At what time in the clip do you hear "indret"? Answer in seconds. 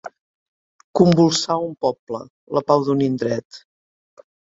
3.09-3.61